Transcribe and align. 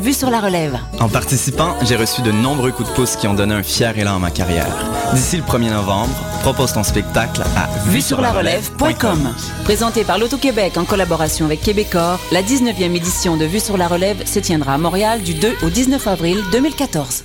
Vue 0.00 0.12
sur 0.12 0.30
la 0.30 0.40
relève. 0.40 0.78
En 1.00 1.08
participant, 1.08 1.76
j'ai 1.82 1.96
reçu 1.96 2.22
de 2.22 2.32
nombreux 2.32 2.72
coups 2.72 2.88
de 2.88 2.94
pouce 2.94 3.16
qui 3.16 3.26
ont 3.28 3.34
donné 3.34 3.54
un 3.54 3.62
fier 3.62 3.96
élan 3.98 4.16
à 4.16 4.18
ma 4.18 4.30
carrière. 4.30 4.74
D'ici 5.14 5.36
le 5.36 5.42
1er 5.42 5.70
novembre, 5.70 6.14
propose 6.40 6.72
ton 6.72 6.82
spectacle 6.82 7.42
à 7.56 7.68
vue 7.88 8.00
sur 8.00 8.20
la 8.20 8.32
relève.com. 8.32 9.34
Présenté 9.64 10.04
par 10.04 10.18
l'Auto-Québec 10.18 10.76
en 10.76 10.84
collaboration 10.84 11.46
avec 11.46 11.60
Québecor, 11.60 12.18
la 12.30 12.42
19e 12.42 12.94
édition 12.94 13.36
de 13.36 13.44
Vue 13.44 13.60
sur 13.60 13.76
la 13.76 13.88
relève 13.88 14.26
se 14.26 14.38
tiendra 14.38 14.74
à 14.74 14.78
Montréal 14.78 15.22
du 15.22 15.34
2 15.34 15.56
au 15.62 15.68
19 15.68 16.06
avril 16.06 16.38
2014. 16.52 17.24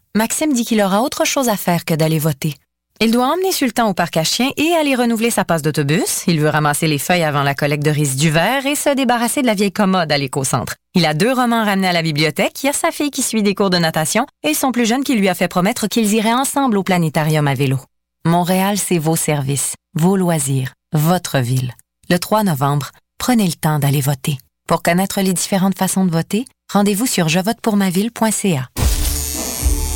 Maxime 0.13 0.51
dit 0.51 0.65
qu'il 0.65 0.81
aura 0.81 1.01
autre 1.01 1.25
chose 1.25 1.47
à 1.47 1.55
faire 1.55 1.85
que 1.85 1.93
d'aller 1.93 2.19
voter. 2.19 2.55
Il 2.99 3.11
doit 3.11 3.31
emmener 3.31 3.53
Sultan 3.53 3.89
au 3.89 3.93
parc 3.93 4.17
à 4.17 4.25
chiens 4.25 4.51
et 4.57 4.73
aller 4.73 4.93
renouveler 4.93 5.31
sa 5.31 5.45
passe 5.45 5.61
d'autobus. 5.61 6.23
Il 6.27 6.41
veut 6.41 6.49
ramasser 6.49 6.85
les 6.85 6.97
feuilles 6.97 7.23
avant 7.23 7.43
la 7.43 7.55
collecte 7.55 7.85
de 7.85 8.17
du 8.17 8.29
verre 8.29 8.65
et 8.65 8.75
se 8.75 8.93
débarrasser 8.93 9.41
de 9.41 9.47
la 9.47 9.53
vieille 9.53 9.71
commode 9.71 10.11
à 10.11 10.17
l'éco-centre. 10.17 10.75
Il 10.95 11.05
a 11.05 11.13
deux 11.13 11.31
romans 11.31 11.63
ramenés 11.63 11.87
à 11.87 11.93
la 11.93 12.01
bibliothèque, 12.01 12.61
il 12.61 12.65
y 12.65 12.69
a 12.69 12.73
sa 12.73 12.91
fille 12.91 13.09
qui 13.09 13.21
suit 13.21 13.41
des 13.41 13.55
cours 13.55 13.69
de 13.69 13.77
natation 13.77 14.25
et 14.43 14.53
son 14.53 14.73
plus 14.73 14.85
jeune 14.85 15.05
qui 15.05 15.15
lui 15.15 15.29
a 15.29 15.33
fait 15.33 15.47
promettre 15.47 15.87
qu'ils 15.87 16.13
iraient 16.13 16.33
ensemble 16.33 16.77
au 16.77 16.83
planétarium 16.83 17.47
à 17.47 17.53
vélo. 17.53 17.79
Montréal, 18.25 18.77
c'est 18.77 18.99
vos 18.99 19.15
services, 19.15 19.75
vos 19.97 20.17
loisirs, 20.17 20.73
votre 20.93 21.39
ville. 21.39 21.73
Le 22.09 22.19
3 22.19 22.43
novembre, 22.43 22.91
prenez 23.17 23.45
le 23.45 23.53
temps 23.53 23.79
d'aller 23.79 24.01
voter. 24.01 24.37
Pour 24.67 24.83
connaître 24.83 25.21
les 25.21 25.33
différentes 25.33 25.77
façons 25.77 26.05
de 26.05 26.11
voter, 26.11 26.45
rendez-vous 26.71 27.07
sur 27.07 27.29
jevotepourmaville.ca. 27.29 28.67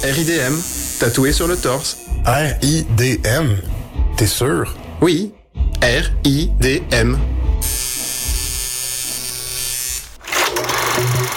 RIDM, 0.03 0.55
tatoué 0.99 1.31
sur 1.31 1.47
le 1.47 1.55
torse. 1.57 1.97
R-I-D-M? 2.25 3.57
T'es 4.17 4.27
sûr? 4.27 4.75
Oui, 5.01 5.33
R-I-D-M. 5.81 7.17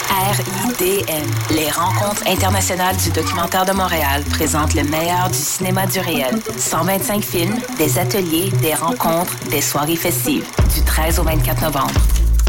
RIDM, 0.09 1.55
les 1.55 1.69
rencontres 1.71 2.23
internationales 2.27 2.95
du 2.97 3.09
documentaire 3.09 3.65
de 3.65 3.71
Montréal 3.71 4.21
présentent 4.29 4.75
le 4.75 4.83
meilleur 4.83 5.29
du 5.29 5.37
cinéma 5.37 5.85
du 5.87 5.99
réel. 5.99 6.39
125 6.57 7.23
films, 7.23 7.55
des 7.77 7.97
ateliers, 7.97 8.51
des 8.61 8.73
rencontres, 8.73 9.33
des 9.49 9.61
soirées 9.61 9.95
festives, 9.95 10.45
du 10.73 10.81
13 10.81 11.19
au 11.19 11.23
24 11.23 11.61
novembre. 11.63 12.01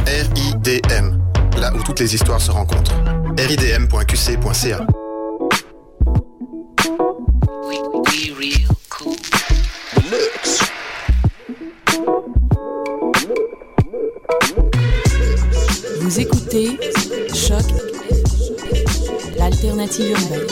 RIDM, 0.07 1.19
là 1.59 1.73
où 1.75 1.83
toutes 1.83 2.01
les 2.01 2.15
histoires 2.15 2.41
se 2.41 2.51
rencontrent. 2.51 2.95
ridm.qc.ca 3.39 4.87
Vous 16.01 16.21
écoutez 16.21 16.79
Choc, 17.33 17.63
l'alternative 19.37 20.11
urbaine. 20.11 20.47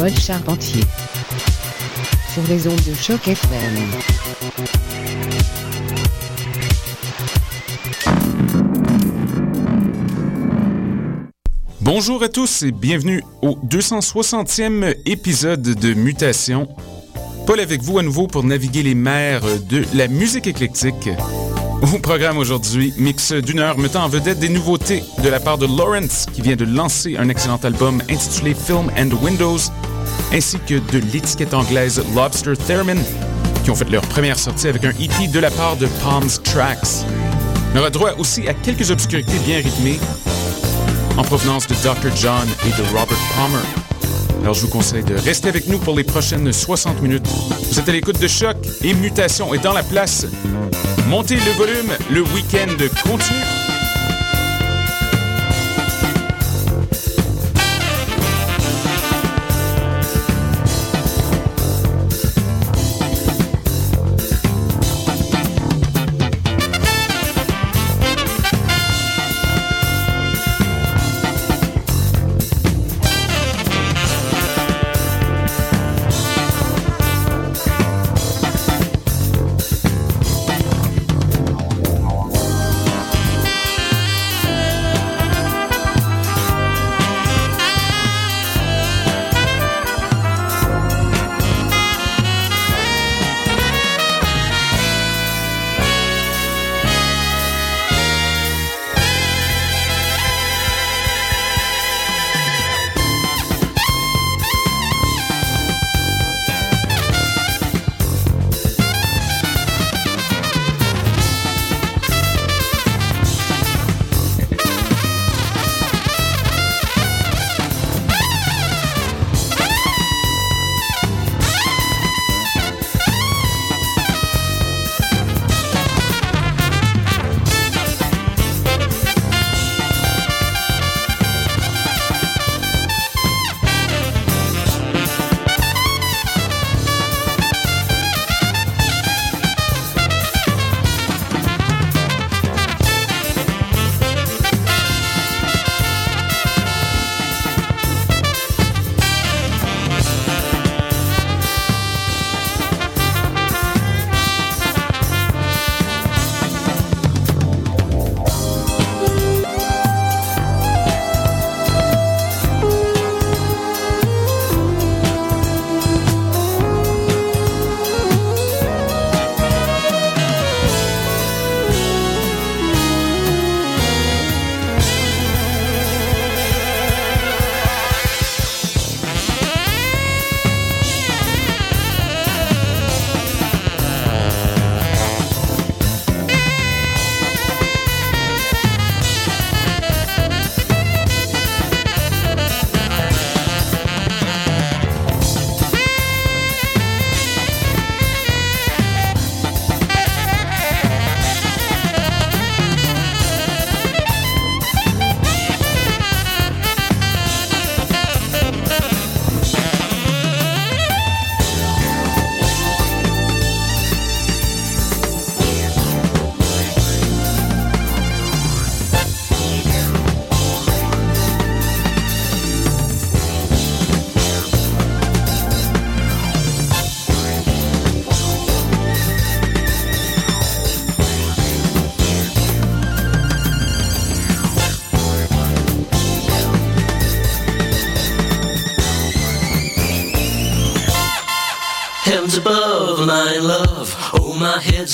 Paul 0.00 0.18
Charpentier 0.18 0.82
sur 2.32 2.42
les 2.48 2.66
ondes 2.66 2.80
de 2.88 2.94
choc 2.94 3.28
FM. 3.28 3.50
Bonjour 11.82 12.22
à 12.22 12.30
tous 12.30 12.62
et 12.62 12.72
bienvenue 12.72 13.22
au 13.42 13.58
260e 13.66 14.94
épisode 15.04 15.60
de 15.60 15.92
Mutation. 15.92 16.66
Paul 17.46 17.60
avec 17.60 17.82
vous 17.82 17.98
à 17.98 18.02
nouveau 18.02 18.26
pour 18.26 18.42
naviguer 18.42 18.82
les 18.82 18.94
mers 18.94 19.42
de 19.68 19.84
la 19.94 20.08
musique 20.08 20.46
éclectique. 20.46 21.10
Au 21.82 21.98
programme 21.98 22.36
aujourd'hui, 22.36 22.92
mix 22.98 23.32
d'une 23.32 23.58
heure 23.58 23.78
mettant 23.78 24.04
en 24.04 24.08
vedette 24.08 24.38
des 24.38 24.50
nouveautés 24.50 25.02
de 25.24 25.28
la 25.30 25.40
part 25.40 25.56
de 25.56 25.66
Lawrence, 25.66 26.26
qui 26.32 26.42
vient 26.42 26.54
de 26.54 26.66
lancer 26.66 27.16
un 27.16 27.30
excellent 27.30 27.58
album 27.62 28.02
intitulé 28.10 28.54
Film 28.54 28.90
and 28.98 29.16
Windows, 29.22 29.58
ainsi 30.30 30.58
que 30.66 30.74
de 30.74 30.98
l'étiquette 31.12 31.54
anglaise 31.54 32.02
Lobster 32.14 32.52
Theremin, 32.54 33.00
qui 33.64 33.70
ont 33.70 33.74
fait 33.74 33.88
leur 33.88 34.02
première 34.02 34.38
sortie 34.38 34.68
avec 34.68 34.84
un 34.84 34.90
EP 34.90 35.28
de 35.32 35.40
la 35.40 35.50
part 35.50 35.76
de 35.76 35.86
Palms 36.04 36.28
Tracks. 36.44 37.06
On 37.74 37.78
aura 37.78 37.88
droit 37.88 38.12
aussi 38.18 38.46
à 38.46 38.52
quelques 38.52 38.90
obscurités 38.90 39.38
bien 39.46 39.56
rythmées, 39.56 39.98
en 41.16 41.22
provenance 41.22 41.66
de 41.66 41.74
Dr. 41.74 42.14
John 42.14 42.46
et 42.66 42.70
de 42.70 42.86
Robert 42.88 43.18
Palmer. 43.34 43.66
Alors 44.42 44.54
je 44.54 44.60
vous 44.60 44.68
conseille 44.68 45.04
de 45.04 45.14
rester 45.14 45.48
avec 45.48 45.66
nous 45.66 45.78
pour 45.78 45.96
les 45.96 46.04
prochaines 46.04 46.52
60 46.52 47.00
minutes. 47.00 47.26
Vous 47.70 47.78
êtes 47.78 47.88
à 47.88 47.92
l'écoute 47.92 48.20
de 48.20 48.28
Choc 48.28 48.56
et 48.82 48.92
Mutation 48.92 49.54
est 49.54 49.62
dans 49.62 49.72
la 49.72 49.82
place. 49.82 50.26
Montez 51.10 51.34
le 51.34 51.50
volume, 51.58 51.90
le 52.12 52.20
week-end 52.20 52.76
continue. 53.02 53.49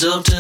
hands 0.03 0.36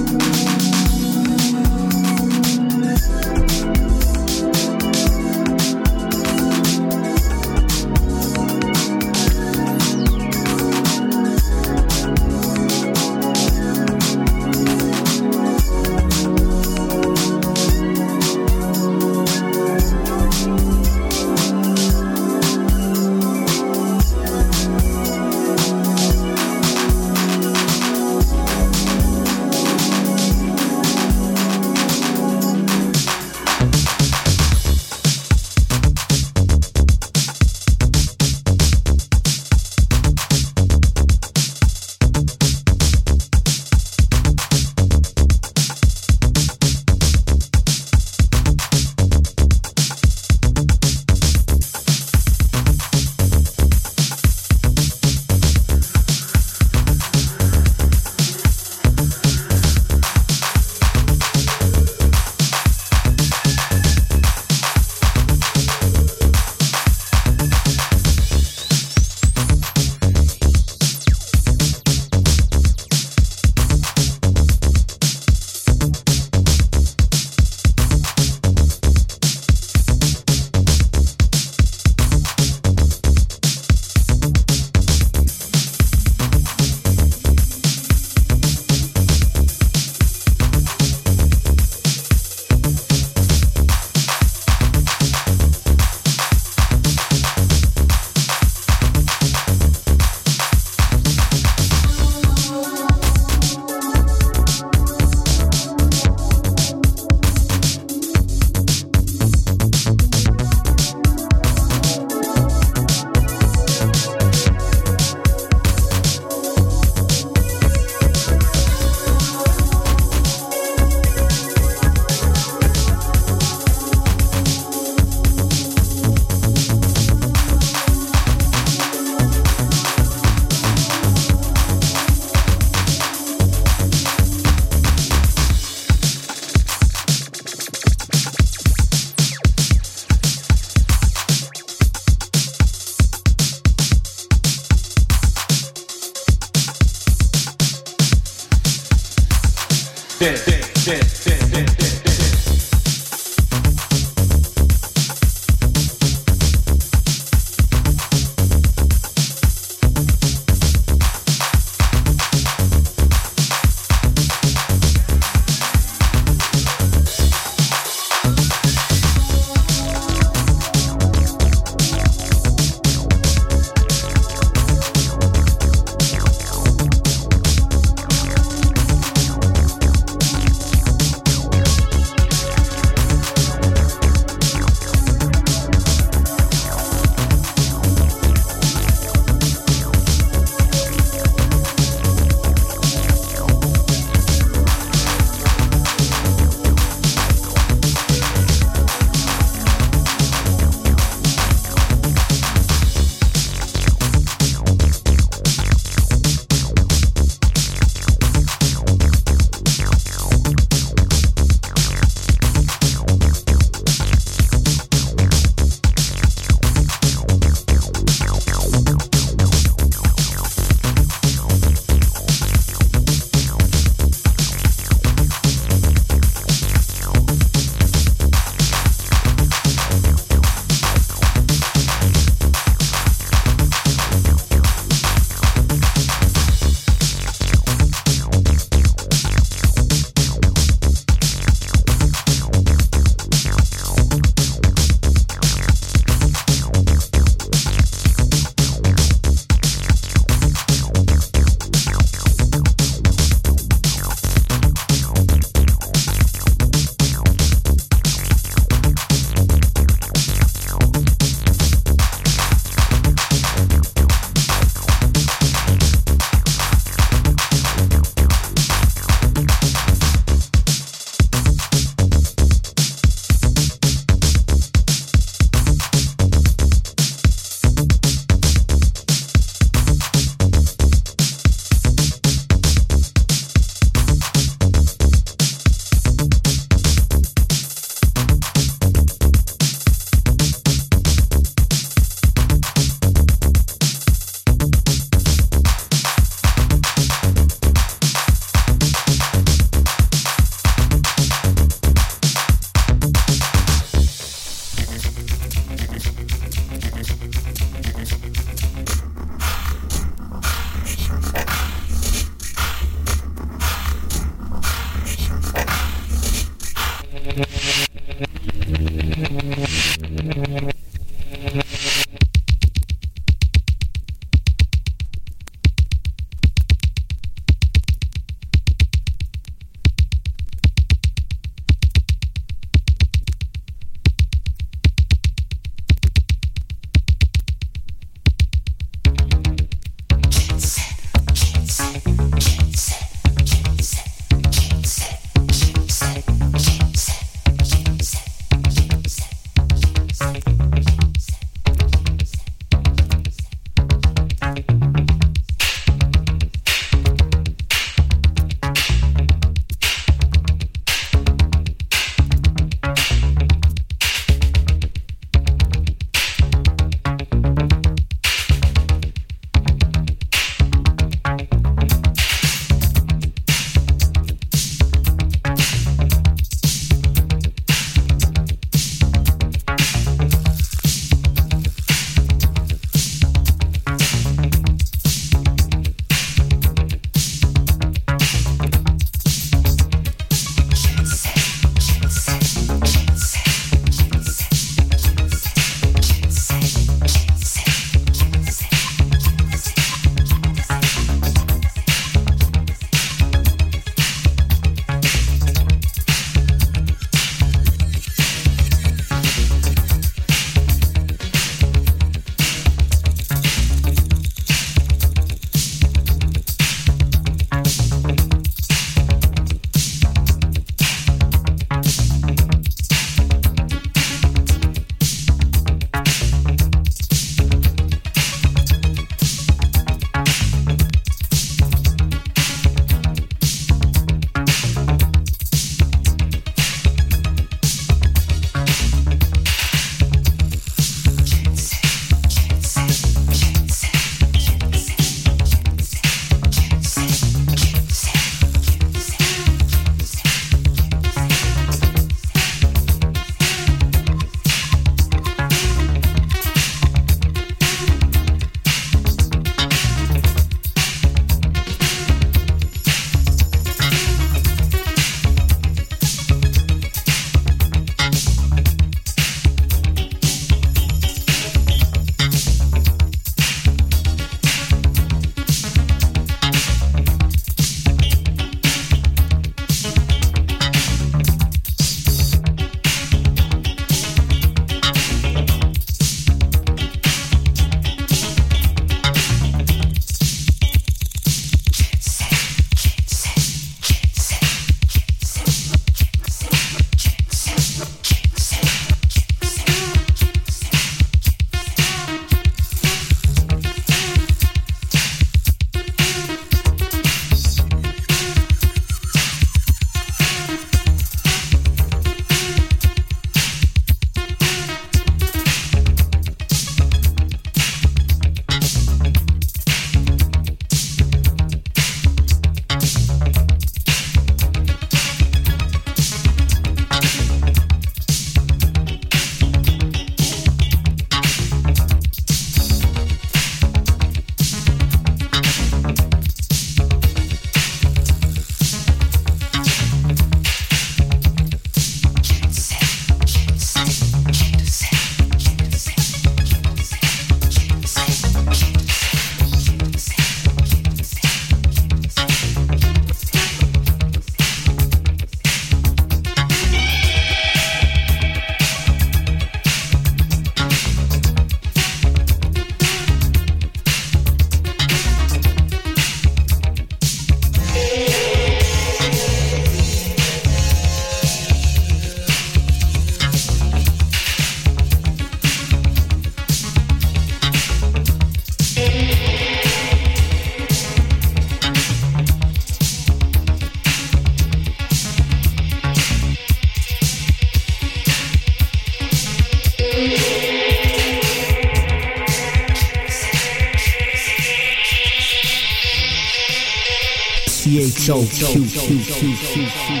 Soul 598.11 600.00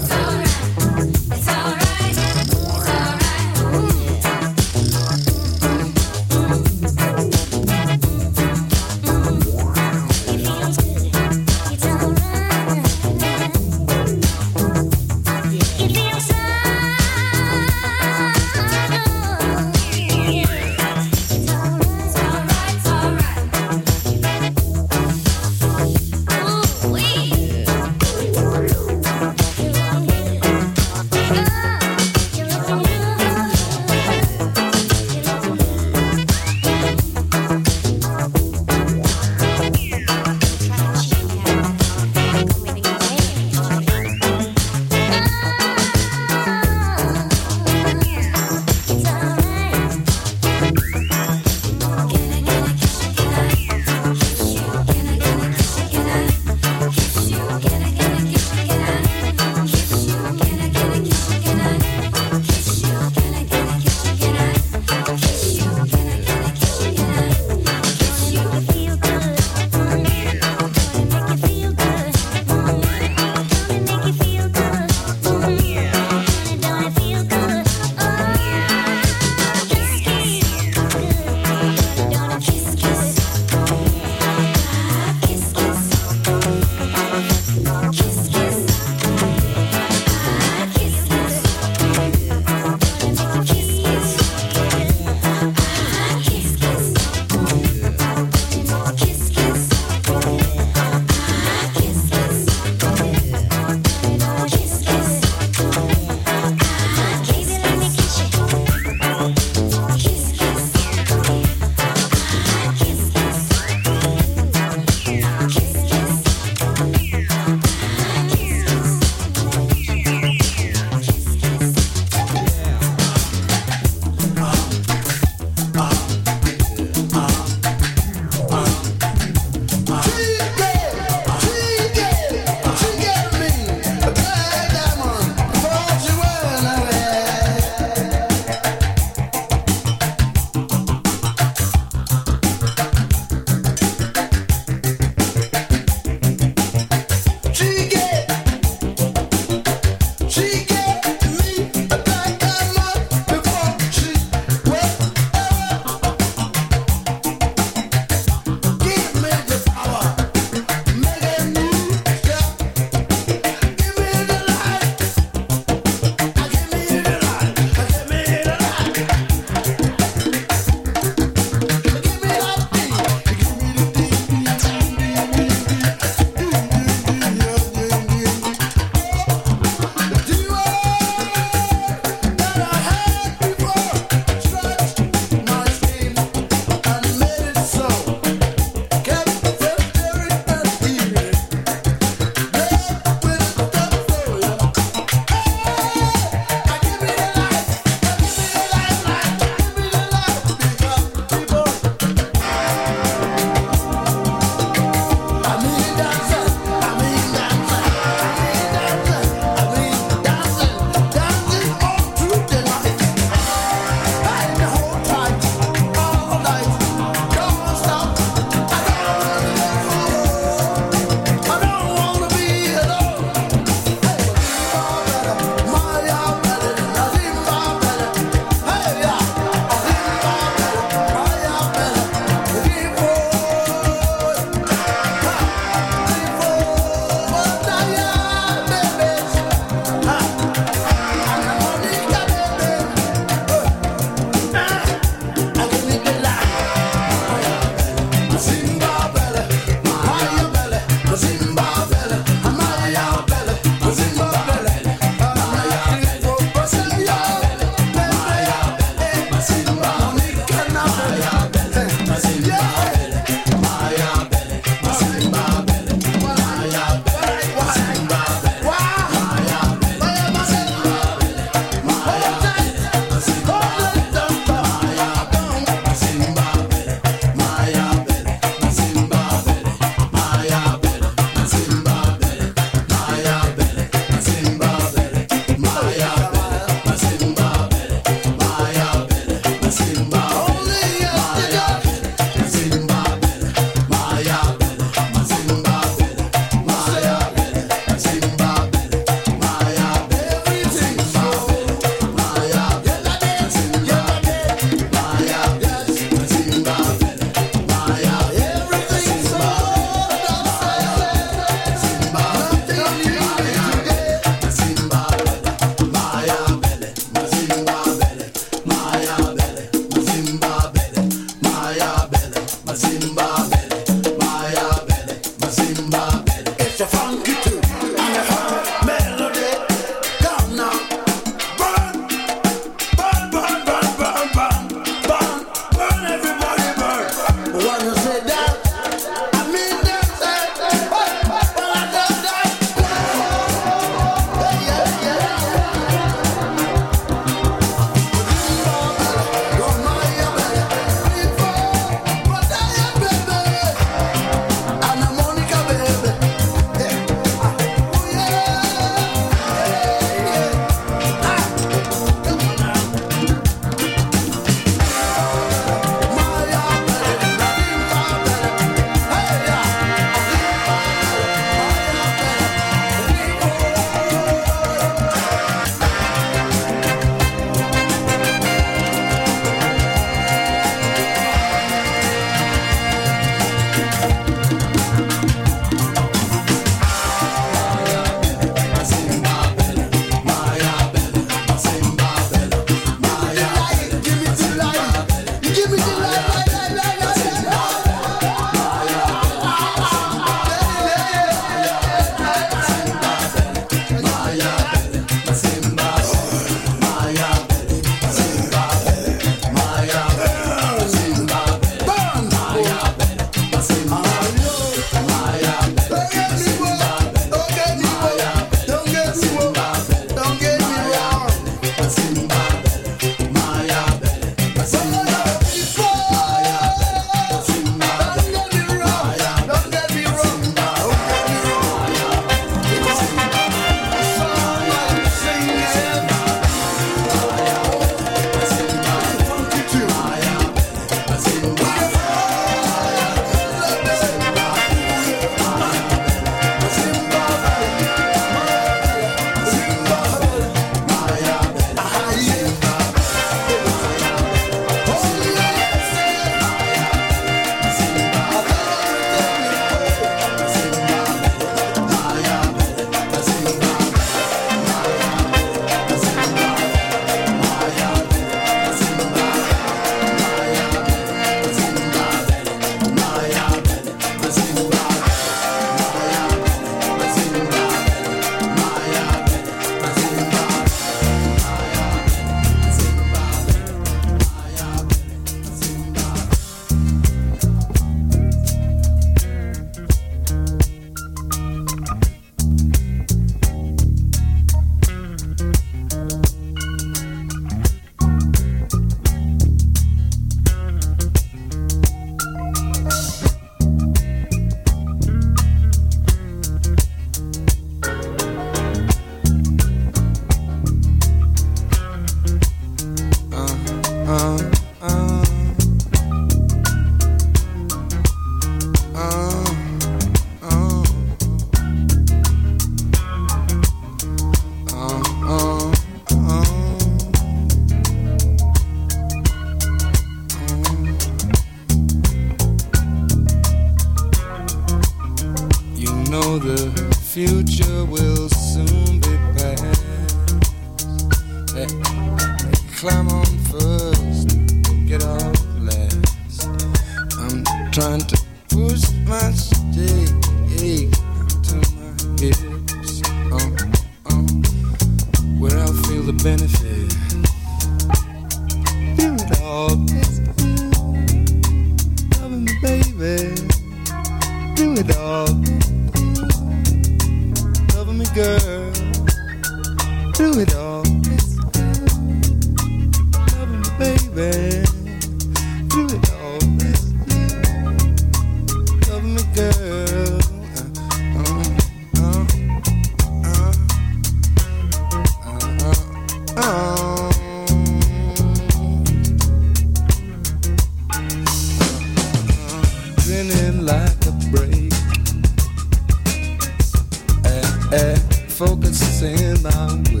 focus 598.81 599.01
in 599.01 599.43
my 599.43 599.95
way. 599.95 600.00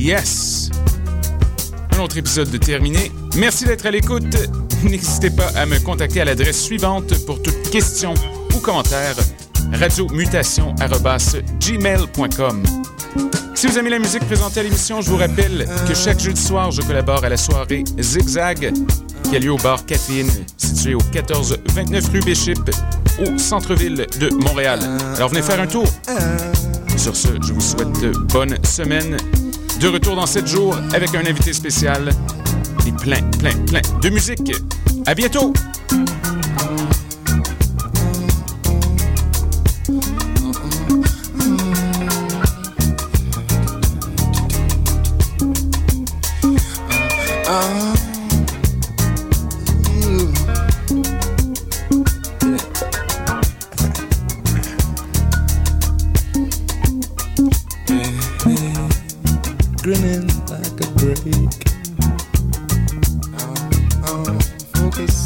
Yes. 0.00 0.70
Un 1.94 2.00
autre 2.00 2.16
épisode 2.16 2.50
de 2.50 2.58
terminé. 2.58 3.12
Merci 3.36 3.66
d'être 3.66 3.86
à 3.86 3.90
l'écoute. 3.90 4.36
N'hésitez 4.82 5.28
pas 5.30 5.48
à 5.56 5.66
me 5.66 5.78
contacter 5.78 6.22
à 6.22 6.24
l'adresse 6.24 6.62
suivante 6.62 7.14
pour 7.26 7.42
toute 7.42 7.68
question 7.70 8.14
ou 8.54 8.60
commentaire 8.60 9.16
radiomutation.gmail.com. 9.72 12.62
Si 13.54 13.66
vous 13.66 13.78
aimez 13.78 13.90
la 13.90 13.98
musique 13.98 14.24
présentée 14.24 14.60
à 14.60 14.62
l'émission, 14.62 15.02
je 15.02 15.10
vous 15.10 15.18
rappelle 15.18 15.68
que 15.86 15.92
chaque 15.94 16.18
jeudi 16.18 16.40
soir, 16.40 16.70
je 16.70 16.80
collabore 16.80 17.22
à 17.24 17.28
la 17.28 17.36
soirée 17.36 17.84
Zigzag 17.98 18.72
qui 19.24 19.36
a 19.36 19.38
lieu 19.38 19.52
au 19.52 19.58
bar 19.58 19.84
Caféine, 19.84 20.30
situé 20.56 20.94
au 20.94 21.02
1429 21.12 22.08
rue 22.10 22.20
Bishop, 22.20 22.54
au 23.20 23.36
centre-ville 23.38 24.06
de 24.18 24.30
Montréal. 24.44 24.80
Alors 25.16 25.28
venez 25.28 25.42
faire 25.42 25.60
un 25.60 25.66
tour. 25.66 25.84
Sur 26.96 27.14
ce, 27.14 27.28
je 27.46 27.52
vous 27.52 27.60
souhaite 27.60 28.00
bonne 28.32 28.56
semaine. 28.64 29.18
De 29.80 29.88
retour 29.88 30.14
dans 30.14 30.26
7 30.26 30.46
jours 30.46 30.76
avec 30.92 31.14
un 31.14 31.20
invité 31.20 31.54
spécial 31.54 32.10
et 32.86 32.92
plein, 32.92 33.22
plein, 33.38 33.56
plein 33.64 33.80
de 34.02 34.10
musique. 34.10 34.52
À 35.06 35.14
bientôt! 35.14 35.54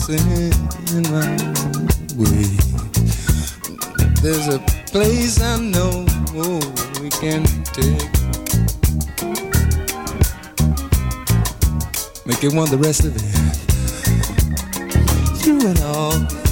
Focusing 0.06 1.02
my 1.10 1.36
way. 2.16 2.44
There's 4.20 4.48
a 4.48 4.58
place 4.86 5.40
I 5.40 5.58
know 5.58 6.04
we 7.00 7.08
can 7.10 7.44
take. 7.72 8.10
Make 12.26 12.44
it 12.44 12.52
want 12.52 12.70
the 12.70 12.78
rest 12.78 13.04
of 13.04 13.16
it. 13.16 13.22
Through 15.38 15.70
it 15.70 15.80
all. 15.82 16.43